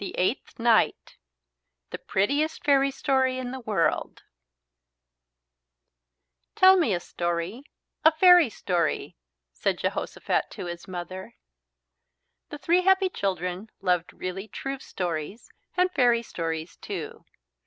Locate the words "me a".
6.75-6.99